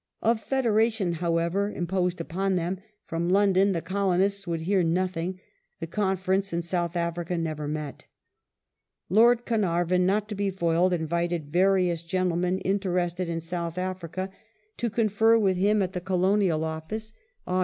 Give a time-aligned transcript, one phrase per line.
[0.23, 5.39] Of federation, however,; imposed upon them from London, the colonists would hear nothing.
[5.79, 8.05] The Conference in South Africa never met.
[9.09, 14.31] Lord Carnarvon, not to be foiled, invited various gentlemen interested in South Afi ica
[14.77, 17.13] to confer with him at the Colonial Office
[17.47, 17.59] (Aug.